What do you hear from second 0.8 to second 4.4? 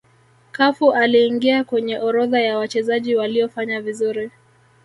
aliingia kwenye orodha ya wachezaji waliofanya vizuri